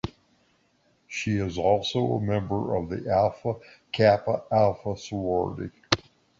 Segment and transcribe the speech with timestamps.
[1.07, 3.57] She is also a member of Alpha
[3.91, 5.69] Kappa Alpha sorority.